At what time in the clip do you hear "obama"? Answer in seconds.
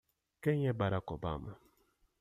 1.13-1.59